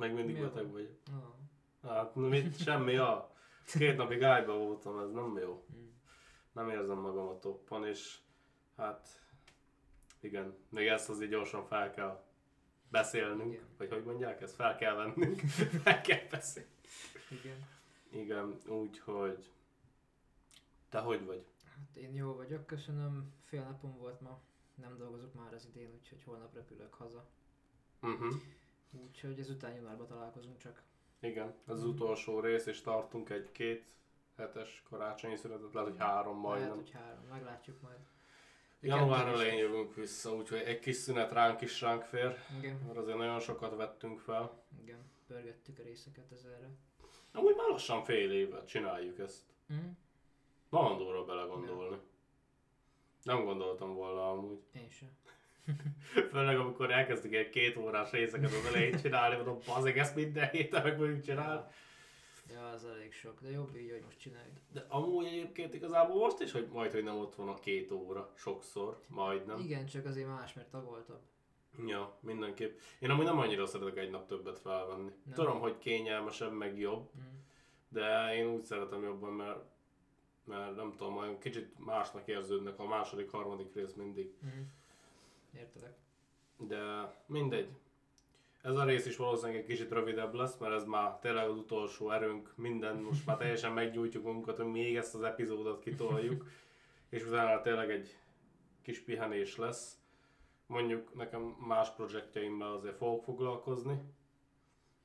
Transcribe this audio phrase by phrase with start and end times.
[0.00, 0.96] Meg mindig Mi beteg vagyok.
[1.82, 1.90] Ah.
[1.90, 3.34] Hát mit, semmi, ja.
[3.66, 5.64] Két napig ágyba voltam, ez nem jó.
[5.76, 5.88] Mm.
[6.52, 8.18] Nem érzem magam a toppon, és
[8.76, 9.08] hát
[10.20, 12.24] igen, még ezt azért gyorsan fel kell
[12.88, 13.64] beszélnünk, Igen.
[13.76, 15.40] vagy hogy mondják, ezt fel kell vennünk,
[15.84, 16.70] fel kell beszélni.
[17.30, 17.66] Igen.
[18.10, 19.50] Igen, úgyhogy
[20.88, 21.44] te hogy vagy?
[21.64, 23.32] Hát én jó vagyok, köszönöm.
[23.44, 24.40] Fél napom volt ma.
[24.74, 27.28] Nem dolgozok már az idén, úgyhogy holnap repülök haza.
[28.02, 28.34] Uh-huh.
[28.90, 30.82] Úgyhogy ezután januárban találkozunk csak.
[31.20, 33.84] Igen, ez az utolsó rész, és tartunk egy két
[34.36, 36.76] hetes karácsonyi szünetet, lehet, hogy három Lehet, majdnem.
[36.76, 37.24] hogy három.
[37.30, 37.98] Meglátjuk majd.
[38.80, 43.16] Január elején jövünk vissza, úgyhogy egy kis szünet ránk is ránk fér, Igen, mert azért
[43.16, 44.62] nagyon sokat vettünk fel.
[44.82, 44.98] igen.
[45.26, 46.68] Pörgettük a részeket ezerre.
[47.32, 49.42] Amúgy már lassan fél évet csináljuk ezt.
[49.72, 49.90] Mm.
[50.68, 51.96] Malandóra belegondolni.
[53.22, 54.62] Nem gondoltam volna amúgy.
[54.72, 55.08] Én sem.
[56.32, 60.82] Főleg amikor elkezdtük egy két órás részeket az elején csinálni, mondom, bazeg, ezt minden héten
[60.82, 61.62] meg fogjuk csinálni.
[62.52, 64.56] Ja, az elég sok, de jobb így, hogy most csináljuk.
[64.72, 68.32] De amúgy egyébként igazából most is, hogy majd, hogy nem ott van a két óra,
[68.36, 69.58] sokszor, majdnem.
[69.58, 71.20] Igen, csak azért más, mert tagoltabb.
[71.86, 72.78] Ja, mindenképp.
[72.98, 75.10] Én amúgy nem annyira szeretek egy nap többet felvenni.
[75.24, 75.34] Nem.
[75.34, 77.22] Tudom, hogy kényelmesebb, meg jobb, Mm.
[77.88, 79.58] de én úgy szeretem jobban, mert,
[80.44, 84.34] mert nem tudom, olyan kicsit másnak érződnek a második, harmadik rész mindig.
[84.46, 84.60] Mm.
[85.54, 85.96] Értelek.
[86.56, 87.68] De mindegy.
[88.62, 92.10] Ez a rész is valószínűleg egy kicsit rövidebb lesz, mert ez már tényleg az utolsó
[92.10, 96.46] erőnk, minden, most már teljesen meggyújtjuk magunkat, hogy még ezt az epizódot kitoljuk,
[97.08, 98.18] és utána tényleg egy
[98.82, 99.98] kis pihenés lesz.
[100.66, 104.00] Mondjuk nekem más projektjeimmel azért fogok foglalkozni,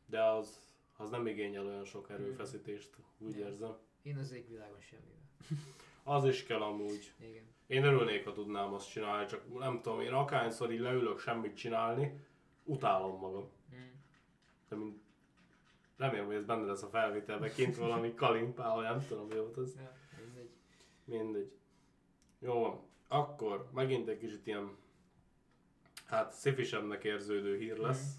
[0.06, 0.60] de az,
[0.98, 3.78] az nem igényel olyan sok erőfeszítést, úgy érzem.
[4.02, 5.24] Én az égvilágon semmivel.
[6.08, 7.14] Az is kell amúgy.
[7.20, 7.44] Igen.
[7.68, 12.26] Én örülnék, ha tudnám azt csinálni, csak nem tudom, én akárhányszor így leülök semmit csinálni,
[12.64, 13.52] utálom magam.
[13.76, 13.92] Mm.
[14.70, 15.04] De mint...
[15.98, 19.76] Remélem, hogy ez benne lesz a felvételben, kint valami kalimpál, nem tudom, mi volt az.
[19.76, 19.92] Ja,
[20.26, 20.50] mindegy.
[21.04, 21.52] Mindegy.
[22.40, 22.80] Jó van.
[23.08, 24.78] Akkor megint egy kicsit ilyen,
[26.06, 28.16] hát szifisebbnek érződő hír lesz.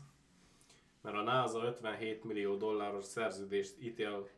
[1.00, 4.28] Mert a NASA 57 millió dolláros szerződést ítél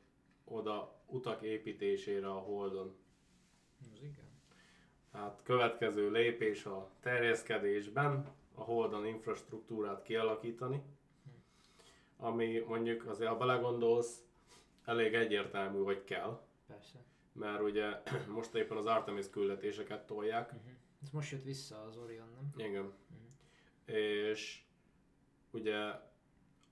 [0.45, 2.97] oda utak építésére a Holdon.
[3.81, 4.29] Az igen.
[5.13, 10.83] Hát következő lépés a terjeszkedésben a Holdon infrastruktúrát kialakítani,
[12.17, 14.23] ami mondjuk azért, ha belegondolsz,
[14.85, 16.99] elég egyértelmű, hogy kell, Persze.
[17.33, 18.03] mert ugye
[18.35, 20.73] most éppen az Artemis küldetéseket tolják, Uh-huh.
[21.03, 22.67] Ez most jött vissza az Orion, nem?
[22.69, 22.93] igen,
[23.85, 24.63] és
[25.51, 26.11] ugye a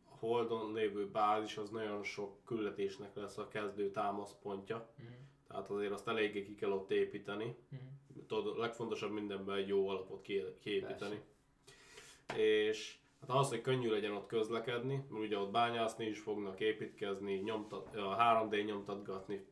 [0.04, 5.14] Holdon lévő bázis az nagyon sok küldetésnek lesz a kezdő támaszpontja, Uh-huh.
[5.56, 8.26] Tehát azért azt eléggé ki kell ott építeni, Uh-huh.
[8.26, 11.20] tudod, a legfontosabb mindenben egy jó alapot ki- kiépíteni.
[12.36, 17.34] És hát ahhoz, hogy könnyű legyen ott közlekedni, mert ugye ott bányászni is fognak, építkezni,
[17.34, 19.46] nyomtat, a 3D nyomtatgatni,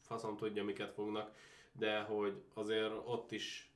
[0.00, 1.34] faszom tudja miket fognak,
[1.72, 3.72] de hogy azért ott is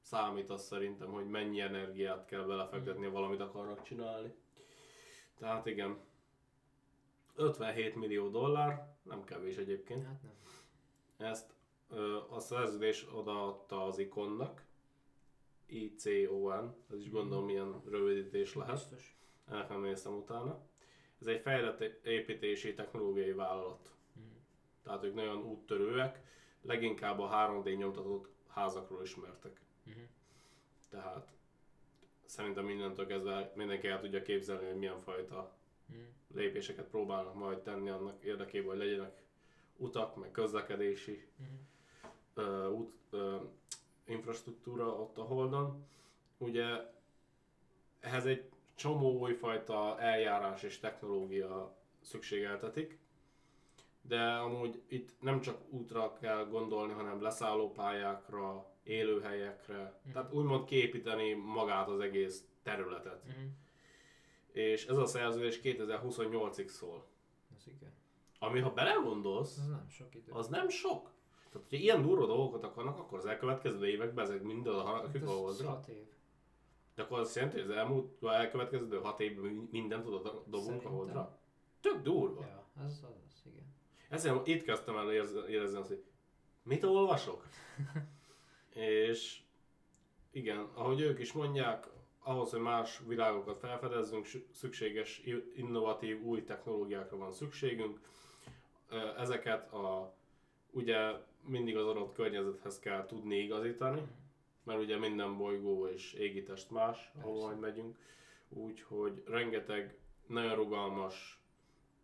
[0.00, 4.34] számít az szerintem, hogy mennyi energiát kell belefektetni, ha valamit akarnak csinálni.
[5.38, 5.98] Tehát igen,
[7.34, 10.04] 57 millió dollár, nem kevés egyébként.
[10.04, 10.32] Hát nem.
[11.16, 11.52] Ezt
[12.30, 14.64] a szerződés odaadta az ikonnak,
[15.66, 19.16] ICON, ez is gondolom milyen rövidítés lehet, Biztos.
[19.50, 20.60] ennek nem néztem utána.
[21.20, 23.90] Ez egy fejlett építési technológiai vállalat.
[24.12, 24.24] Mhm.
[24.82, 26.22] Tehát ők nagyon úttörőek,
[26.62, 29.60] leginkább a 3D nyomtatott házakról ismertek.
[29.86, 30.02] Uh-huh.
[30.88, 31.32] Tehát
[32.24, 35.56] szerintem mindentől kezdve mindenki el tudja képzelni, hogy milyen fajta
[36.34, 39.22] lépéseket próbálnak majd tenni annak érdekében, hogy legyenek
[39.76, 42.48] utak, meg közlekedési Uh-huh.
[42.48, 43.36] ö, út, ö,
[44.04, 45.86] infrastruktúra ott a Holdon.
[46.38, 46.64] Ugye
[48.00, 52.98] ehhez egy csomó újfajta eljárás és technológia szükségeltetik,
[54.02, 61.88] de amúgy itt nem csak útra kell gondolni, hanem leszállópályákra, élőhelyekre, tehát úgymond képíteni magát
[61.88, 63.22] az egész területet.
[63.26, 63.42] Uh-huh.
[64.52, 67.06] És ez a szerződés 2028-ig szól.
[67.56, 67.92] Az igen.
[68.44, 70.32] Ami ha belegondolsz, Az nem sok idő.
[70.32, 71.10] az nem sok.
[71.50, 75.18] Tehát, hogyha ilyen durva dolgokat akarnak, akkor az elkövetkező években ezek mind oda Hát
[75.64, 76.06] hat év.
[76.94, 80.92] De akkor az jelenti, hogy az elmúlt, elkövetkező hat évben mi- mindent oda dobunk Szerintem.
[80.92, 81.38] a holdra?
[81.80, 82.40] Tök durva.
[82.40, 83.74] Ja, az az, az igen.
[84.08, 86.04] Ezért itt kezdtem el érezni azt, hogy
[86.62, 87.46] mit olvasok?
[88.74, 89.42] És
[90.30, 91.86] igen, ahogy ők is mondják,
[92.22, 95.22] ahhoz, hogy más világokat felfedezzünk, szükséges
[95.54, 98.00] innovatív új technológiákra van szükségünk.
[99.18, 100.14] Ezeket a,
[100.70, 101.12] ugye
[101.46, 104.02] mindig az adott környezethez kell tudni igazítani,
[104.62, 107.46] mert ugye minden bolygó és égitest más, ahol Persze.
[107.46, 107.98] majd megyünk.
[108.48, 111.40] úgyhogy rengeteg nagyon rugalmas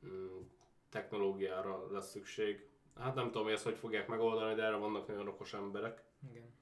[0.06, 0.40] mm,
[0.88, 2.68] technológiára lesz szükség.
[2.98, 6.02] Hát nem tudom, hogy ezt hogy fogják megoldani, de erre vannak nagyon okos emberek.
[6.30, 6.52] Igen.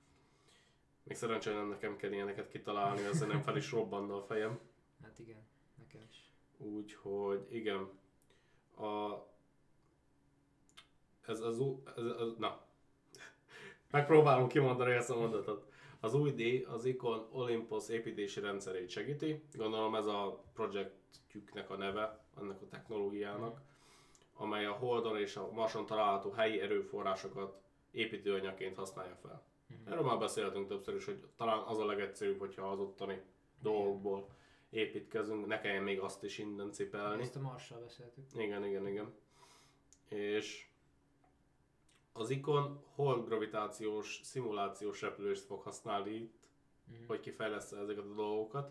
[1.03, 4.59] Még szerencsére nem nekem kell ilyeneket kitalálni, ezzel nem fel is robbanna a fejem.
[5.03, 5.47] Hát igen,
[5.79, 6.31] nekem is.
[6.57, 7.89] Úgyhogy igen,
[8.77, 9.27] a,
[11.29, 12.61] ez az, ú- ez, ez, na,
[13.91, 15.67] megpróbálom kimondani ezt a mondatot.
[16.01, 19.43] Az új díj az Icon Olympus építési rendszerét segíti.
[19.53, 23.61] Gondolom ez a projektjüknek a neve, ennek a technológiának,
[24.35, 27.61] amely a Holdon és a Marson található helyi erőforrásokat
[27.91, 29.43] építőanyagként használja fel.
[29.67, 29.93] Mhm.
[29.93, 33.23] Erről már beszéltünk többször is, hogy talán az a legegyszerűbb, hogyha az ottani
[33.61, 34.29] dolgokból
[34.71, 37.23] építkezünk, ne kelljen még azt is innen cipelni.
[37.23, 38.25] Ezt a Marssal beszéltük.
[38.35, 39.15] Igen, igen, igen.
[40.09, 40.68] És
[42.29, 46.47] az ikon hold gravitációs szimulációs repülést fog használni itt,
[46.85, 47.07] Mhm.
[47.07, 48.71] hogy kifejlesz ezeket a dolgokat,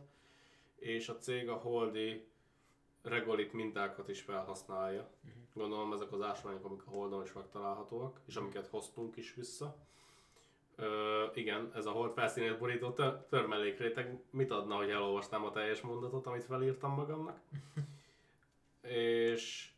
[0.75, 2.27] és a cég a holdi
[3.01, 5.09] regolit mintákat is felhasználja.
[5.21, 5.33] Mhm.
[5.53, 9.75] Gondolom ezek az ásványok, amik a holdon is megtalálhatóak, és amiket hoztunk is vissza.
[10.75, 15.81] Ö, igen, ez a hold felszínét borító tör- törmelékréteg mit adna, hogy elolvasnám a teljes
[15.81, 17.39] mondatot, amit felírtam magamnak.
[19.31, 19.71] és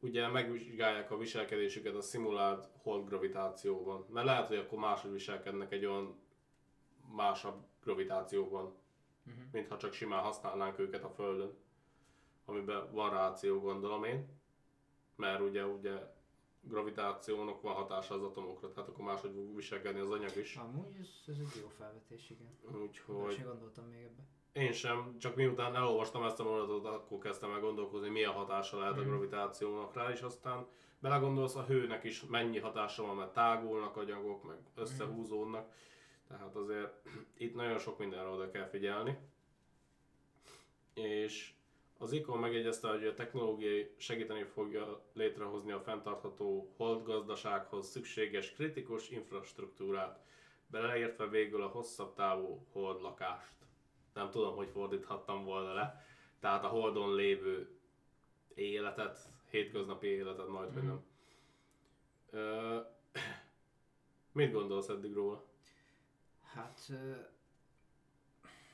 [0.00, 4.06] ugye megvizsgálják a viselkedésüket a szimulált hold gravitációban.
[4.10, 6.18] Mert lehet, hogy akkor máshogy viselkednek egy olyan
[7.14, 8.74] másabb gravitációban,
[9.22, 9.36] Mhm.
[9.52, 11.54] mintha csak simán használnánk őket a Földön.
[12.44, 14.26] Amiben van ráció, gondolom én.
[15.16, 15.92] Mert ugye, ugye
[16.60, 20.56] gravitációnak van hatása az atomokra, tehát akkor máshogy fog viselkedni az anyag is.
[20.56, 22.58] Amúgy ez, ez egy jó felvetés, igen.
[22.64, 22.80] Hogy...
[22.80, 24.22] Úgyhogy sem gondoltam még ebbe.
[24.58, 28.96] Én sem, csak miután elolvastam ezt a mondatot, akkor kezdtem el gondolkozni, milyen hatása lehet
[28.96, 29.08] a Mhm.
[29.08, 30.66] gravitációnak rá, és aztán
[31.00, 35.72] belegondolsz a hőnek is, mennyi hatása van, mert tágulnak anyagok, meg összehúzódnak.
[36.28, 37.02] Tehát azért
[37.44, 39.18] itt nagyon sok mindenre oda kell figyelni.
[40.94, 41.52] És
[41.98, 50.20] az ICON megjegyezte, hogy a technológiai segíteni fogja létrehozni a fenntartható holdgazdasághoz szükséges kritikus infrastruktúrát,
[50.66, 53.52] beleértve végül a hosszabb távú holdlakást.
[54.18, 56.04] Nem tudom, hogy fordíthattam volna le.
[56.38, 57.78] Tehát a holdon lévő
[58.54, 60.90] életet, hétköznapi életet majd, hogy Mhm.
[60.90, 61.04] nem.
[62.30, 62.80] Ö,
[64.32, 65.44] mit gondolsz eddig róla?
[66.52, 67.12] Hát ö,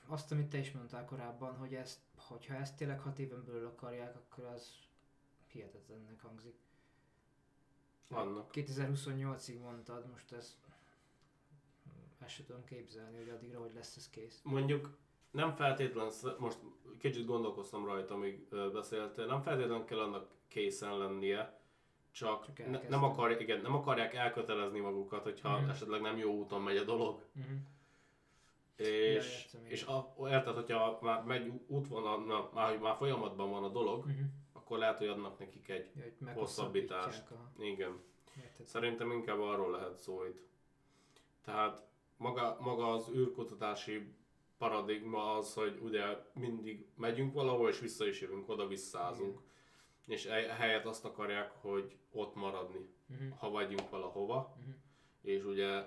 [0.06, 4.16] azt, amit te is mondtál korábban, hogy ezt, hogyha ezt tényleg hat éven belül akarják,
[4.16, 4.78] akkor az
[5.46, 6.54] hihetetlennek hangzik.
[8.08, 8.50] Vannak.
[8.52, 10.58] 2028-ig mondtad, most ez
[12.18, 14.40] ezt sem tudom képzelni, hogy addigra hogy lesz ez kész.
[14.42, 14.96] Mondjuk
[15.34, 16.58] nem feltétlen, most
[16.98, 21.58] kicsit gondolkoztam rajta, amíg beszéltél, nem feltétlen kell annak készen lennie,
[22.10, 25.68] csak, Csak ne, nem, akar, igen, nem akarják elkötelezni magukat, hogyha Mhm.
[25.68, 27.22] esetleg nem jó úton megy a dolog.
[27.36, 27.56] Uh-huh.
[28.76, 29.66] És, igen.
[29.66, 34.18] és a, érted, hogyha már megy útvonal, na, már, már folyamatban van a dolog, Uh-huh.
[34.52, 35.90] akkor lehet, hogy adnak nekik egy,
[36.20, 37.30] Ja, Hosszabbítást.
[37.30, 37.62] A...
[37.62, 38.00] igen,
[38.42, 38.66] Érted?
[38.66, 40.42] Szerintem inkább arról lehet szó itt.
[41.44, 41.86] Tehát
[42.16, 44.12] maga, maga az űrkutatási
[44.68, 46.02] paradigma az, hogy ugye
[46.34, 49.40] mindig megyünk valahol, és vissza is jövünk, oda visszázunk.
[50.06, 53.38] És e- helyett azt akarják, hogy ott maradni, Uh-huh.
[53.38, 54.70] ha vagyunk valahova, Mhm.
[55.22, 55.82] és ugye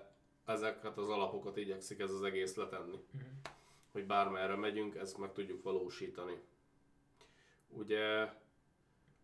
[0.46, 2.96] ezeket az alapokat igyekszik ez az egész letenni.
[3.15, 3.29] Uh-huh.
[3.91, 6.39] Hogy bármerre megyünk, ezt meg tudjuk valósítani.
[7.69, 8.31] Ugye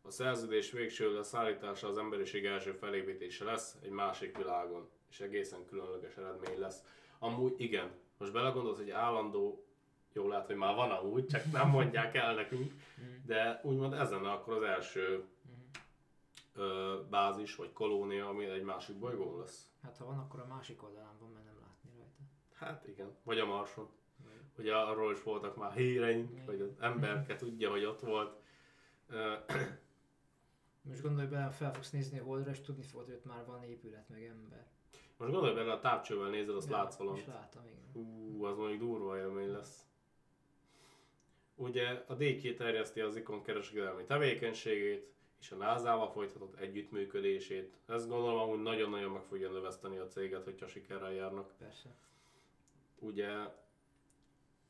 [0.01, 6.15] a szerződés végső leszállítása az emberiség első felépítése lesz egy másik világon, és egészen különleges
[6.17, 6.83] eredmény lesz.
[7.19, 7.91] Amúgy igen,
[8.24, 9.65] most belegondolsz, hogy állandó,
[10.13, 13.25] jó lehet, hogy már van amúgy, csak nem mondják el nekünk, Mhm.
[13.25, 16.63] de úgymond ezen akkor az első Mhm.
[16.63, 19.68] ö, bázis vagy kolónia, ami egy másik bolygón lesz.
[19.82, 22.22] Hát ha van, akkor a másik oldalán van, mert nem látni rajta.
[22.53, 23.88] Hát igen, vagy a Marson.
[24.58, 28.36] Ugye arról is voltak már híreink, hogy az emberke tudja, hogy ott volt.
[30.82, 33.63] Most gondolj bele, fel fogsz nézni a holdra, és tudni fogod, hogy ott már van
[33.63, 34.68] épület, meg ember.
[35.17, 37.22] Most gondolj bele, a távcsővel nézed, azt Ja, látsz valamit.
[37.22, 37.89] És látom, igen.
[37.93, 39.86] Hú, az mondjuk durva élmény lesz.
[41.55, 47.77] Ugye a D2 terjeszti az ikon kereskedelmi tevékenységét és a NASA-val folytatott együttműködését.
[47.88, 51.53] Ezt gondolom amúgy nagyon-nagyon meg fogja növeszteni a céget, hogyha sikerrel járnak.
[51.58, 51.96] Persze.
[53.00, 53.29] Ugye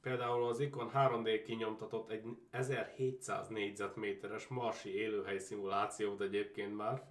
[0.02, 7.08] például az ikon 3D kinyomtatott egy 1700 négyzetméteres marsi élőhely szimulációt egyébként már.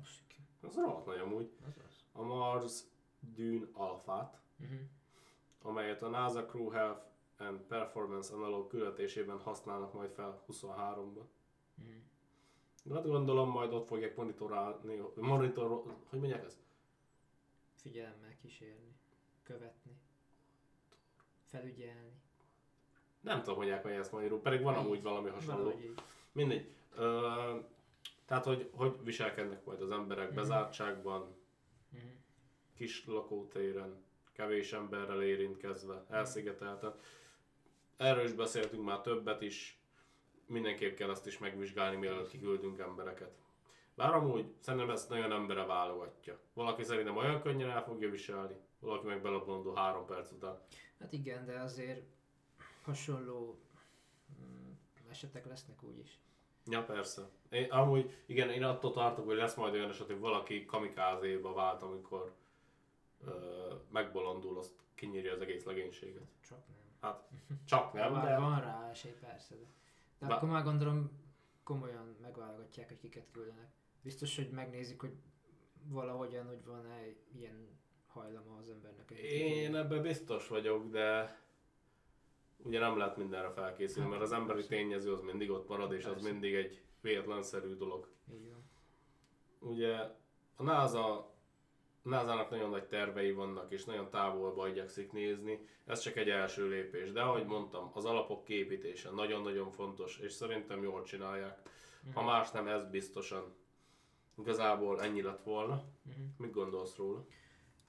[0.60, 1.50] Az rohadt nagy amúgy.
[2.12, 2.80] A Mars
[3.36, 4.78] Dune Alphát, Uh-huh.
[5.62, 7.00] amelyet a NASA Crew Health
[7.36, 11.24] and Performance Analog küldetésében használnak majd fel 23-ban.
[11.78, 12.94] Uh-huh.
[12.94, 16.58] Hát gondolom majd ott fogják monitorálni, monitor, hogy mondják ezt?
[17.76, 18.94] Figyelemmel kísérni,
[19.42, 19.92] követni,
[21.44, 22.12] felügyelni.
[23.20, 25.72] Nem tudom, hogy mondják ezt magyarul, pedig van amúgy valami hasonló.
[26.32, 26.70] Mindegy.
[26.96, 27.58] Ö,
[28.24, 30.34] tehát, hogy hogy viselkednek majd az emberek Mhm.
[30.36, 31.34] bezártságban,
[31.88, 32.00] Mhm.
[32.82, 36.94] Kis lakótéren, kevés emberrel érintkezve, elszigetelten.
[37.96, 39.80] Erről is beszéltünk már többet is,
[40.46, 43.32] mindenképp kell ezt is megvizsgálni, mielőtt kiküldünk embereket.
[43.94, 46.38] Bár amúgy szerintem ezt nagyon embere válogatja.
[46.54, 50.58] Valaki szerintem olyan könnyen el fogja viselni, valaki meg belobondul három perc után.
[50.98, 52.02] Hát igen, de azért
[52.84, 53.58] hasonló
[54.40, 54.70] mm,
[55.10, 56.18] esetek lesznek úgyis.
[56.66, 57.28] Ja, persze.
[57.50, 61.82] Én, amúgy, igen, én attól tartok, hogy lesz majd olyan eset, hogy valaki kamikázéba vált,
[61.82, 62.40] amikor
[63.90, 66.26] megbolondul, azt kinyírja az egész legénységet.
[66.40, 66.76] Csak nem.
[67.00, 67.28] Hát,
[67.64, 68.38] csak nem, de...
[68.38, 69.54] van rá esély, persze.
[69.54, 69.60] De,
[70.18, 71.10] de Bá- akkor már gondolom
[71.62, 73.70] komolyan megválogatják, hogy kiket küldenek.
[74.02, 75.12] Biztos, hogy megnézik, hogy
[75.88, 77.68] valahogyan, hogy van-e ilyen
[78.06, 79.10] hajlama az embernek.
[79.10, 81.40] Én ebben biztos vagyok, de
[82.56, 84.68] ugye nem lehet mindenre felkészülni, Hát, mert az emberi persze.
[84.74, 86.30] tényező az mindig ott marad, és az Persze.
[86.30, 88.08] mindig egy véletlenszerű dolog.
[88.32, 88.62] Így van.
[89.70, 89.96] Ugye
[90.56, 91.31] a NASA
[92.02, 95.66] NASA-nak nagyon nagy tervei vannak, és nagyon távolba igyekszik nézni.
[95.84, 97.12] Ez csak egy első lépés.
[97.12, 101.68] De ahogy mondtam, az alapok képítése nagyon-nagyon fontos, és szerintem jól csinálják.
[102.02, 102.14] Mhm.
[102.14, 103.54] Ha más nem, ez biztosan.
[104.38, 105.84] Igazából ennyi lett volna.
[106.02, 106.20] Mhm.
[106.36, 107.26] Mit gondolsz róla?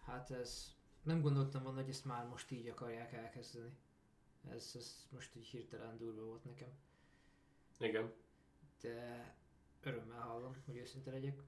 [0.06, 0.72] Hát ez...
[1.04, 3.72] Nem gondoltam volna, hogy ezt már most így akarják elkezdeni.
[4.50, 6.70] Ez, ez most így hirtelen durva volt nekem.
[7.80, 8.14] Igen.
[8.82, 9.36] De
[9.84, 11.42] örömmel hallom, hogy őszinte legyek.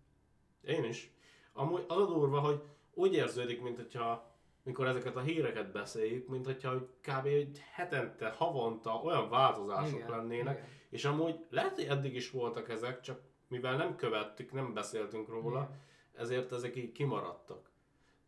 [0.61, 1.11] Én is.
[1.57, 2.61] Amúgy az a durva, hogy
[2.93, 4.33] úgy érződik, mint hogyha
[4.63, 7.25] mikor ezeket a híreket beszéljük, mint hogyha hogy kb.
[7.25, 10.69] egy hetente, havonta olyan változások Igen, lennének, igen.
[10.89, 15.61] és amúgy lehet, hogy eddig is voltak ezek, csak mivel nem követtük, nem beszéltünk róla,
[15.69, 15.81] Igen.
[16.13, 17.69] ezért ezek így kimaradtak.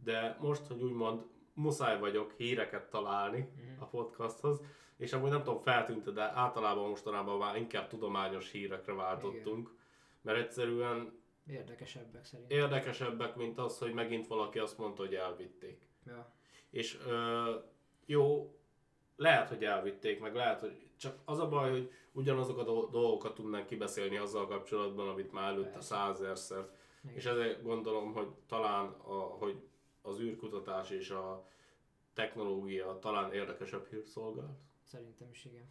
[0.04, 1.22] De most, hogy úgymond
[1.54, 3.82] muszáj vagyok híreket találni Mhm.
[3.82, 4.62] a podcasthoz,
[4.98, 9.72] és amúgy nem tudom, feltűnt de általában mostanában már inkább tudományos hírekre váltottunk,
[10.22, 11.12] mert egyszerűen
[11.50, 12.52] Érdekesebbek szerint.
[12.52, 15.82] érdekesebbek, mint az, hogy megint valaki azt mondta, hogy elvitték.
[16.06, 16.34] Ja.
[16.70, 17.56] És ö,
[18.06, 18.56] jó,
[19.16, 23.34] lehet, hogy elvitték, meg lehet, hogy csak az a baj, hogy ugyanazok a do- dolgokat
[23.36, 25.88] tudnánk kibeszélni azzal kapcsolatban, amit már előtte Persze.
[25.96, 26.70] százerszer.
[27.14, 29.62] És ezért gondolom, hogy talán a, hogy
[30.02, 31.48] az űrkutatás és a
[32.14, 34.58] technológia talán érdekesebb hírszolgált.
[34.84, 35.70] Szerintem is igen.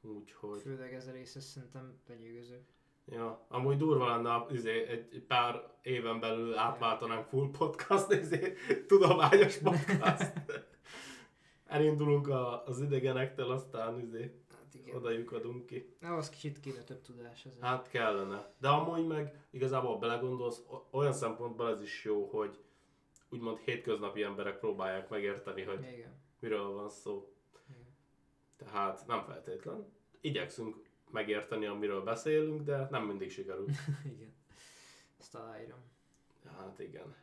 [0.00, 2.66] Úgyhogy, Főleg ez a része szerintem lenyűgöző.
[3.04, 8.54] Ja, amúgy durva lenne, izé, egy pár éven belül átváltanánk full podcast, izé,
[8.86, 10.32] tudományos podcast.
[11.66, 14.42] Elindulunk a, az idegenektől, aztán izé,
[14.82, 15.94] Hát oda lyukadunk ki.
[16.00, 17.58] Na, az kicsit kéne több tudás ez.
[17.60, 18.52] Hát kellene.
[18.58, 22.58] De amúgy meg igazából belegondolsz, olyan szempontból ez is jó, hogy
[23.28, 26.20] úgymond hétköznapi emberek próbálják megérteni, hogy Igen.
[26.40, 27.34] miről van szó.
[27.68, 27.86] Igen.
[28.56, 29.92] Tehát nem feltétlen.
[30.20, 33.66] Igyekszünk megérteni, amiről beszélünk, de nem mindig sikerül.
[34.14, 34.34] igen.
[35.20, 35.78] Ezt aláírom.
[36.58, 37.14] Hát igen.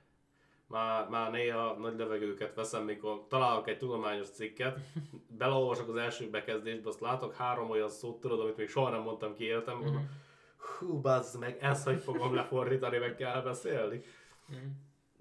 [0.67, 4.79] Már, már néha nagy levegőket veszem, mikor találok egy tudományos cikket,
[5.37, 9.33] beleolvasok az első bekezdésbe, azt látok három olyan szót, tudod, amit még soha nem mondtam
[9.35, 9.93] ki életemben, Mhm.
[9.93, 10.09] mondom,
[10.57, 14.03] hú, bazd meg, ezt hogy fogom lefordítani, meg kell beszélni.
[14.45, 14.57] Mhm.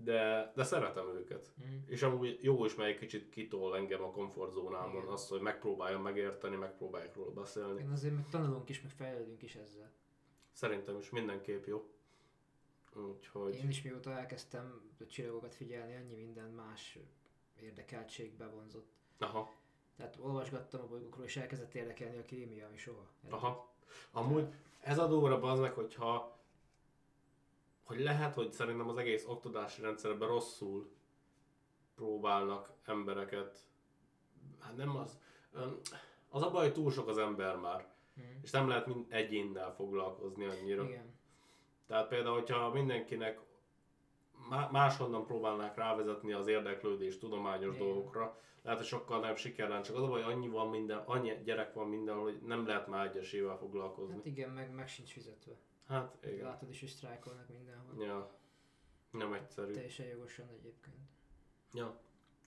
[0.05, 1.51] De, de szeretem őket.
[1.55, 1.69] Mhm.
[1.87, 5.13] És amúgy jó is, mert egy kicsit kitol engem a komfortzónámon, Igen.
[5.13, 7.79] azt, hogy megpróbáljam megérteni, megpróbálják róla beszélni.
[7.79, 9.91] Igen, azért meg tanulunk is, meg fejlődünk is ezzel.
[10.53, 11.91] Szerintem is mindenképp jó.
[12.95, 13.55] Úgyhogy...
[13.55, 16.99] Én is mióta elkezdtem a csillagokat figyelni, annyi minden más
[17.61, 18.89] érdekeltség bevonzott.
[19.19, 19.51] Aha,
[19.97, 23.07] Tehát olvasgattam a bolygókról, és elkezdett érdekelni a kémia, ami soha.
[23.29, 23.73] aha.
[24.11, 24.47] Amúgy
[24.81, 26.38] ez a durva az meg, hogyha
[27.89, 30.91] hogy lehet, hogy szerintem az egész oktatási rendszerben rosszul
[31.95, 33.59] próbálnak embereket,
[34.61, 35.19] hát nem az,
[36.29, 38.27] az a baj, hogy túl sok az ember már, Mhm.
[38.43, 40.85] és nem lehet mind egyénnel foglalkozni annyira.
[40.85, 41.15] Igen.
[41.87, 43.41] Tehát például, hogyha mindenkinek
[44.49, 47.87] má- máshonnan próbálnák rávezetni az érdeklődést tudományos Igen.
[47.87, 51.33] dolgokra, lehet, hogy sokkal nagyobb siker lenne, csak az a baj, annyi van minden, annyi
[51.45, 54.15] gyerek van mindenhol, hogy nem lehet már egyesével foglalkozni.
[54.15, 55.53] Hát igen, meg, meg sincs fizetve.
[55.89, 56.45] Hát, igen.
[56.45, 58.05] Látod is, hogy sztrájkolnak mindenhol.
[58.05, 58.31] Ja.
[59.11, 59.73] Nem egyszerű.
[59.73, 60.97] Teljesen jogosan egyébként.
[61.73, 62.01] Ja.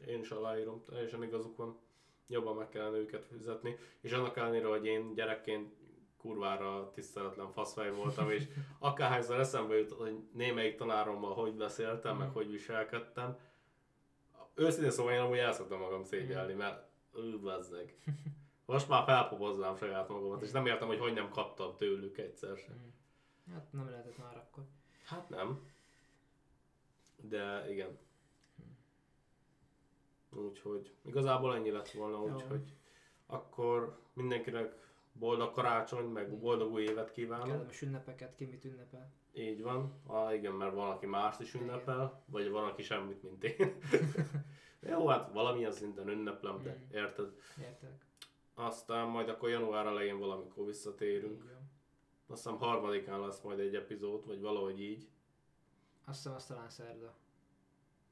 [0.07, 1.79] Én is aláírom, teljesen igazuk van.
[2.27, 3.77] Jobban meg kellene őket fizetni.
[4.01, 5.74] És annak ellenére, hogy én gyerekként
[6.17, 8.43] kurvára tiszteletlen faszfej voltam, és
[8.79, 12.36] akárhányszor eszembe jut, hogy némelyik tanárommal hogy beszéltem, meg Mhm.
[12.36, 13.38] hogy viselkedtem,
[14.55, 17.98] őszintén szóval én amúgy el szoktam magam szégyelni, mert ő bezzeg.
[18.65, 22.75] Most már felpoboznám saját magamat, és nem értem, hogy hogy nem kaptam tőlük egyszer sem.
[22.75, 22.86] Mhm.
[23.53, 24.63] Hát nem lehetett már akkor.
[25.05, 25.69] Hát nem.
[27.15, 27.98] De igen.
[30.29, 32.74] Úgyhogy igazából ennyi lett volna, úgyhogy
[33.25, 34.75] akkor mindenkinek
[35.13, 37.48] boldog karácsony, meg boldog új évet kívánok.
[37.48, 39.12] Kellemes ünnepeket, ki mit ünnepel.
[39.33, 39.93] Így van.
[40.05, 43.77] Ah, igen, mert van, aki mást is ünnepel, vagy van, aki semmit, mint én.
[44.89, 47.36] Jó, hát valamilyen szinten ünneplem, de érted?
[47.60, 48.05] Értek?
[48.53, 51.43] Aztán majd akkor január elején valamikor visszatérünk.
[51.43, 51.60] Van.
[52.31, 55.07] Azt hiszem harmadikán lesz majd egy epizód, vagy valahogy így.
[56.05, 57.13] Azt hiszem, az talán szerda.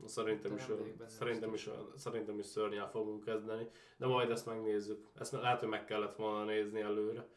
[0.05, 0.63] Szerintem Ott is,
[1.07, 5.07] szerintem is, szerintem is szörnyel fogunk kezdeni, de majd ezt megnézzük.
[5.19, 7.27] Ezt lehet, hogy meg kellett volna nézni előre.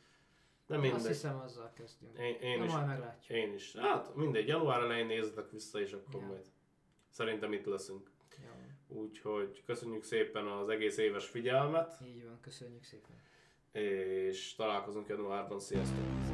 [0.67, 1.07] De Azt mindegy.
[1.07, 2.19] hiszem, azzal kezdünk.
[2.19, 3.39] Én, én, Na, is, majd meglátjuk.
[3.39, 3.77] én is.
[3.77, 6.27] Hát mindegy, január elején nézzetek vissza, és akkor Ja.
[6.27, 6.47] majd
[7.09, 8.11] szerintem itt leszünk.
[8.39, 8.99] Jó.
[9.01, 13.17] Úgyhogy köszönjük szépen az egész éves figyelmet, Így van, köszönjük szépen.
[13.73, 15.61] és találkozunk januárban.
[15.61, 16.32] Sziasztok.